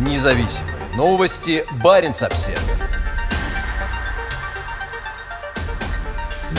Независимые 0.00 0.76
новости. 0.96 1.62
Барин 1.82 2.12
обсерва 2.12 2.62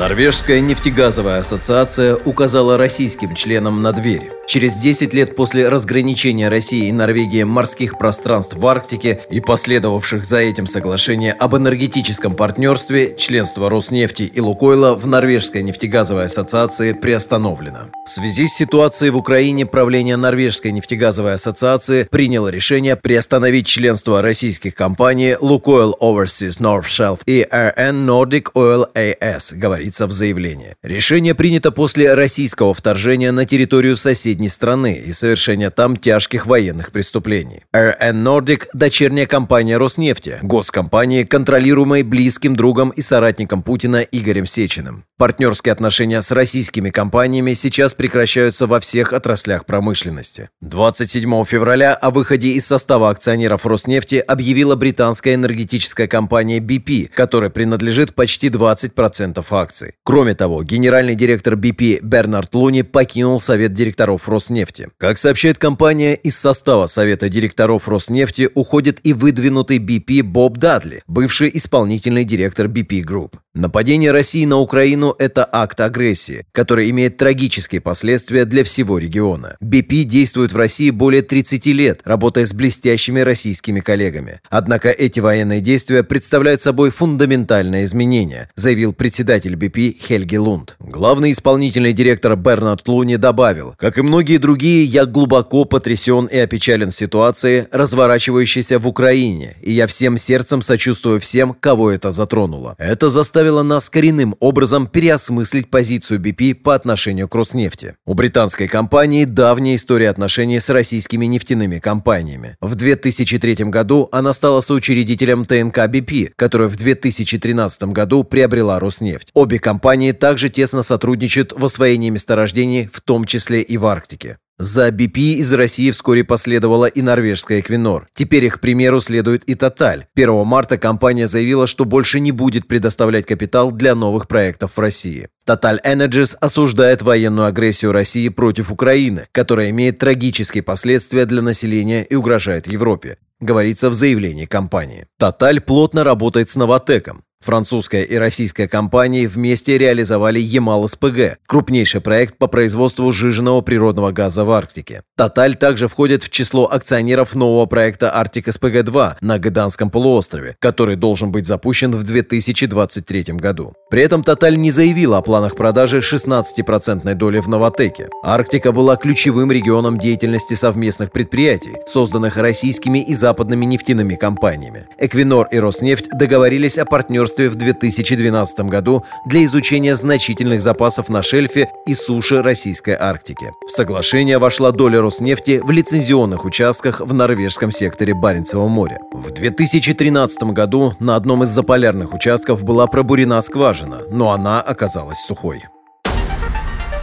Норвежская 0.00 0.58
нефтегазовая 0.58 1.38
ассоциация 1.38 2.16
указала 2.16 2.76
российским 2.76 3.36
членам 3.36 3.80
на 3.80 3.92
дверь. 3.92 4.37
Через 4.48 4.78
10 4.78 5.12
лет 5.12 5.36
после 5.36 5.68
разграничения 5.68 6.48
России 6.48 6.88
и 6.88 6.92
Норвегии 6.92 7.42
морских 7.42 7.98
пространств 7.98 8.56
в 8.56 8.66
Арктике 8.66 9.20
и 9.30 9.40
последовавших 9.40 10.24
за 10.24 10.38
этим 10.38 10.66
соглашения 10.66 11.32
об 11.34 11.54
энергетическом 11.54 12.34
партнерстве, 12.34 13.14
членство 13.14 13.68
Роснефти 13.68 14.22
и 14.22 14.40
Лукойла 14.40 14.94
в 14.94 15.06
Норвежской 15.06 15.62
нефтегазовой 15.62 16.24
ассоциации 16.24 16.94
приостановлено. 16.94 17.90
В 18.06 18.10
связи 18.10 18.48
с 18.48 18.54
ситуацией 18.54 19.10
в 19.10 19.18
Украине 19.18 19.66
правление 19.66 20.16
Норвежской 20.16 20.72
нефтегазовой 20.72 21.34
ассоциации 21.34 22.04
приняло 22.10 22.48
решение 22.48 22.96
приостановить 22.96 23.66
членство 23.66 24.22
российских 24.22 24.74
компаний 24.74 25.36
Lukoil 25.38 25.92
Overseas 26.00 26.58
North 26.58 26.86
Shelf 26.86 27.20
и 27.26 27.42
RN 27.42 28.06
Nordic 28.06 28.46
Oil 28.54 28.86
AS, 28.94 29.54
говорится 29.54 30.06
в 30.06 30.12
заявлении. 30.12 30.74
Решение 30.82 31.34
принято 31.34 31.70
после 31.70 32.14
российского 32.14 32.72
вторжения 32.72 33.30
на 33.30 33.44
территорию 33.44 33.98
соседней 33.98 34.37
соседней 34.38 34.48
страны 34.48 35.02
и 35.06 35.12
совершения 35.12 35.70
там 35.70 35.96
тяжких 35.96 36.46
военных 36.46 36.92
преступлений. 36.92 37.64
RN 37.74 38.22
Nordic– 38.22 38.66
дочерняя 38.72 39.26
компания 39.26 39.76
Роснефти, 39.78 40.38
госкомпании, 40.42 41.24
контролируемой 41.24 42.04
близким 42.04 42.54
другом 42.54 42.90
и 42.90 43.02
соратником 43.02 43.62
Путина 43.62 43.96
Игорем 43.96 44.46
Сечиным. 44.46 45.07
Партнерские 45.18 45.72
отношения 45.72 46.22
с 46.22 46.30
российскими 46.30 46.90
компаниями 46.90 47.54
сейчас 47.54 47.92
прекращаются 47.92 48.68
во 48.68 48.78
всех 48.78 49.12
отраслях 49.12 49.66
промышленности. 49.66 50.48
27 50.60 51.42
февраля 51.42 51.94
о 51.94 52.10
выходе 52.10 52.50
из 52.50 52.68
состава 52.68 53.10
акционеров 53.10 53.66
Роснефти 53.66 54.22
объявила 54.24 54.76
британская 54.76 55.34
энергетическая 55.34 56.06
компания 56.06 56.60
BP, 56.60 57.08
которой 57.08 57.50
принадлежит 57.50 58.14
почти 58.14 58.46
20% 58.48 59.44
акций. 59.50 59.94
Кроме 60.04 60.36
того, 60.36 60.62
генеральный 60.62 61.16
директор 61.16 61.54
BP 61.54 61.98
Бернард 62.00 62.54
Луни 62.54 62.82
покинул 62.82 63.40
совет 63.40 63.72
директоров 63.74 64.28
Роснефти. 64.28 64.88
Как 64.98 65.18
сообщает 65.18 65.58
компания, 65.58 66.14
из 66.14 66.38
состава 66.38 66.86
совета 66.86 67.28
директоров 67.28 67.88
Роснефти 67.88 68.48
уходит 68.54 69.00
и 69.02 69.12
выдвинутый 69.12 69.78
BP 69.78 70.22
Боб 70.22 70.58
Дадли, 70.58 71.02
бывший 71.08 71.50
исполнительный 71.52 72.22
директор 72.22 72.68
BP 72.68 73.02
Group. 73.02 73.32
Нападение 73.54 74.12
России 74.12 74.44
на 74.44 74.58
Украину– 74.58 75.16
это 75.18 75.48
акт 75.50 75.80
агрессии, 75.80 76.44
который 76.52 76.90
имеет 76.90 77.16
трагические 77.16 77.80
последствия 77.80 78.44
для 78.44 78.62
всего 78.62 78.98
региона. 78.98 79.56
BP 79.64 80.04
действует 80.04 80.52
в 80.52 80.56
России 80.56 80.90
более 80.90 81.22
30 81.22 81.66
лет, 81.66 82.02
работая 82.04 82.44
с 82.44 82.52
блестящими 82.52 83.20
российскими 83.20 83.80
коллегами. 83.80 84.40
Однако 84.50 84.90
эти 84.90 85.20
военные 85.20 85.60
действия 85.60 86.04
представляют 86.04 86.60
собой 86.60 86.90
фундаментальное 86.90 87.84
изменение, 87.84 88.48
заявил 88.54 88.92
председатель 88.92 89.54
BP 89.54 89.96
Хельги 89.98 90.36
Лунд. 90.36 90.76
Главный 90.78 91.32
исполнительный 91.32 91.94
директор 91.94 92.36
Бернард 92.36 92.86
Луни 92.86 93.16
добавил, 93.16 93.74
как 93.78 93.98
и 93.98 94.02
многие 94.02 94.36
другие, 94.36 94.84
я 94.84 95.04
глубоко 95.04 95.64
потрясен 95.64 96.26
и 96.26 96.36
опечален 96.36 96.90
ситуацией, 96.90 97.64
разворачивающейся 97.72 98.78
в 98.78 98.86
Украине, 98.86 99.56
и 99.62 99.72
я 99.72 99.86
всем 99.86 100.18
сердцем 100.18 100.60
сочувствую 100.60 101.18
всем, 101.18 101.54
кого 101.58 101.90
это 101.90 102.12
затронуло. 102.12 102.76
Это 102.78 103.08
заставило 103.08 103.47
заставило 103.48 103.62
нас 103.62 103.88
коренным 103.88 104.36
образом 104.40 104.86
переосмыслить 104.86 105.70
позицию 105.70 106.20
BP 106.20 106.54
по 106.54 106.74
отношению 106.74 107.28
к 107.28 107.34
Роснефти. 107.34 107.94
У 108.06 108.14
британской 108.14 108.68
компании 108.68 109.24
давняя 109.24 109.74
история 109.74 110.10
отношений 110.10 110.60
с 110.60 110.68
российскими 110.68 111.24
нефтяными 111.24 111.78
компаниями. 111.78 112.56
В 112.60 112.74
2003 112.74 113.70
году 113.70 114.08
она 114.12 114.34
стала 114.34 114.60
соучредителем 114.60 115.46
ТНК 115.46 115.78
BP, 115.78 116.32
которая 116.36 116.68
в 116.68 116.76
2013 116.76 117.84
году 117.84 118.22
приобрела 118.22 118.78
Роснефть. 118.78 119.30
Обе 119.32 119.58
компании 119.58 120.12
также 120.12 120.50
тесно 120.50 120.82
сотрудничают 120.82 121.52
в 121.56 121.64
освоении 121.64 122.10
месторождений, 122.10 122.88
в 122.92 123.00
том 123.00 123.24
числе 123.24 123.62
и 123.62 123.78
в 123.78 123.86
Арктике. 123.86 124.36
За 124.60 124.88
BP 124.88 125.34
из 125.34 125.52
России 125.52 125.92
вскоре 125.92 126.24
последовала 126.24 126.86
и 126.86 127.00
норвежская 127.00 127.60
Эквинор. 127.60 128.08
Теперь 128.12 128.44
их 128.44 128.60
примеру 128.60 129.00
следует 129.00 129.44
и 129.44 129.54
Тоталь. 129.54 130.06
1 130.16 130.44
марта 130.44 130.78
компания 130.78 131.28
заявила, 131.28 131.68
что 131.68 131.84
больше 131.84 132.18
не 132.18 132.32
будет 132.32 132.66
предоставлять 132.66 133.24
капитал 133.24 133.70
для 133.70 133.94
новых 133.94 134.26
проектов 134.26 134.72
в 134.76 134.80
России. 134.80 135.28
Total 135.48 135.78
Energies 135.84 136.36
осуждает 136.40 137.02
военную 137.02 137.46
агрессию 137.46 137.92
России 137.92 138.28
против 138.30 138.72
Украины, 138.72 139.26
которая 139.30 139.70
имеет 139.70 140.00
трагические 140.00 140.64
последствия 140.64 141.24
для 141.24 141.40
населения 141.40 142.02
и 142.02 142.16
угрожает 142.16 142.66
Европе 142.66 143.16
говорится 143.40 143.90
в 143.90 143.94
заявлении 143.94 144.46
компании. 144.46 145.06
Total 145.20 145.60
плотно 145.60 146.04
работает 146.04 146.48
с 146.48 146.56
Новотеком. 146.56 147.24
Французская 147.40 148.02
и 148.02 148.16
российская 148.16 148.66
компании 148.66 149.26
вместе 149.26 149.78
реализовали 149.78 150.40
Ямал-СПГ, 150.40 151.38
крупнейший 151.46 152.00
проект 152.00 152.36
по 152.36 152.48
производству 152.48 153.10
жиженного 153.12 153.60
природного 153.60 154.10
газа 154.10 154.44
в 154.44 154.50
Арктике. 154.50 155.02
Тоталь 155.16 155.54
также 155.54 155.86
входит 155.86 156.24
в 156.24 156.30
число 156.30 156.68
акционеров 156.70 157.36
нового 157.36 157.66
проекта 157.66 158.10
Арктик 158.10 158.48
СПГ-2 158.48 159.16
на 159.20 159.38
Гаданском 159.38 159.88
полуострове, 159.88 160.56
который 160.58 160.96
должен 160.96 161.30
быть 161.30 161.46
запущен 161.46 161.92
в 161.92 162.02
2023 162.02 163.34
году. 163.34 163.72
При 163.88 164.02
этом 164.02 164.24
Тоталь 164.24 164.58
не 164.58 164.72
заявила 164.72 165.18
о 165.18 165.22
планах 165.22 165.56
продажи 165.56 165.98
16% 165.98 167.14
доли 167.14 167.38
в 167.38 167.48
Новотеке. 167.48 168.08
Арктика 168.24 168.72
была 168.72 168.96
ключевым 168.96 169.52
регионом 169.52 169.96
деятельности 169.96 170.54
совместных 170.54 171.12
предприятий, 171.12 171.76
созданных 171.86 172.36
российскими 172.36 172.98
и 172.98 173.14
западными 173.14 173.64
нефтяными 173.64 174.16
компаниями. 174.16 174.86
Эквинор 174.98 175.46
и 175.52 175.58
Роснефть 175.58 176.08
договорились 176.10 176.78
о 176.78 176.84
партнерстве 176.84 177.27
партнерстве 177.28 177.48
в 177.48 177.54
2012 177.54 178.60
году 178.60 179.04
для 179.26 179.44
изучения 179.44 179.94
значительных 179.94 180.62
запасов 180.62 181.08
на 181.08 181.22
шельфе 181.22 181.68
и 181.86 181.94
суше 181.94 182.42
Российской 182.42 182.96
Арктики. 182.98 183.50
В 183.66 183.70
соглашение 183.70 184.38
вошла 184.38 184.70
доля 184.72 185.00
Роснефти 185.00 185.60
в 185.62 185.70
лицензионных 185.70 186.44
участках 186.44 187.00
в 187.00 187.12
норвежском 187.14 187.70
секторе 187.70 188.14
Баренцева 188.14 188.68
моря. 188.68 188.98
В 189.12 189.30
2013 189.30 190.42
году 190.54 190.94
на 191.00 191.16
одном 191.16 191.42
из 191.42 191.48
заполярных 191.48 192.14
участков 192.14 192.64
была 192.64 192.86
пробурена 192.86 193.40
скважина, 193.40 194.02
но 194.10 194.32
она 194.32 194.60
оказалась 194.60 195.18
сухой. 195.18 195.62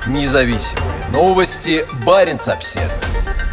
Независимые 0.08 1.10
новости. 1.12 1.86
Баренц-Обседный. 2.06 3.45